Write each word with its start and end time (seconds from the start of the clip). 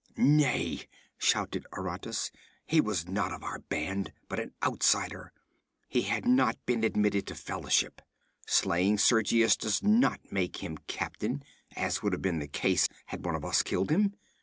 'Nay!' 0.17 0.87
shouted 1.19 1.67
Aratus. 1.77 2.31
'He 2.65 2.81
was 2.81 3.07
not 3.07 3.31
of 3.31 3.43
our 3.43 3.59
band, 3.59 4.11
but 4.27 4.39
an 4.39 4.51
outsider. 4.63 5.31
He 5.87 6.01
had 6.01 6.25
not 6.27 6.57
been 6.65 6.83
admitted 6.83 7.27
to 7.27 7.35
fellowship. 7.35 8.01
Slaying 8.47 8.97
Sergius 8.97 9.55
does 9.55 9.83
not 9.83 10.19
make 10.31 10.63
him 10.63 10.79
captain, 10.87 11.43
as 11.75 12.01
would 12.01 12.13
have 12.13 12.21
been 12.23 12.39
the 12.39 12.47
case 12.47 12.89
had 13.05 13.23
one 13.23 13.35
of 13.35 13.45
us 13.45 13.61
killed 13.61 13.91
him.' 13.91 14.15